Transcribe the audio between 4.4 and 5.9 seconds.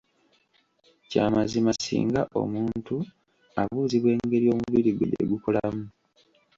omubiri gwe gyegukolamu.